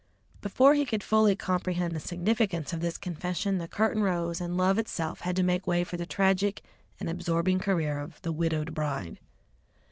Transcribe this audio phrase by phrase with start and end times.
[0.41, 4.79] Before he could fully comprehend the significance of this confession, the curtain rose, and love
[4.79, 6.63] itself had to make way for the tragic
[6.99, 9.19] and absorbing career of "The Widowed Bride."